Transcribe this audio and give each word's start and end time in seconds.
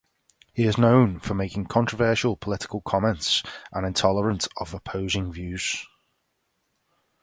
He 0.51 0.63
is 0.63 0.79
known 0.79 1.19
for 1.19 1.35
making 1.35 1.67
controversial 1.67 2.35
political 2.35 2.81
comments 2.81 3.43
and 3.71 3.85
intolerant 3.85 4.47
of 4.57 4.73
opposing 4.73 5.31
views. 5.31 5.85